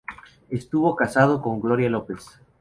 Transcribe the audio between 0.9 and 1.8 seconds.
casado con